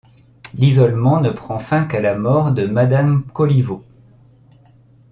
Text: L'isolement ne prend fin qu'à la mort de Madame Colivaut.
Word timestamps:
L'isolement 0.55 1.21
ne 1.21 1.29
prend 1.29 1.59
fin 1.59 1.85
qu'à 1.85 2.01
la 2.01 2.15
mort 2.15 2.53
de 2.53 2.65
Madame 2.65 3.23
Colivaut. 3.35 3.85